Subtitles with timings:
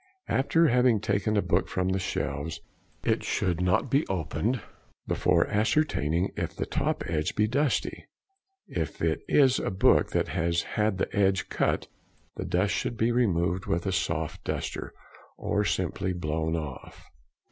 [0.29, 2.59] After having taken a book from the shelves
[3.03, 4.59] it should not be opened
[5.05, 8.07] before ascertaining if the top edge be dusty.
[8.67, 11.87] If it is a book that has had the edge cut,
[12.35, 14.91] the dust should be removed with a soft duster,
[15.37, 17.05] or simply blown off.